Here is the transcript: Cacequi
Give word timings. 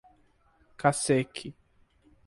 Cacequi 0.77 1.53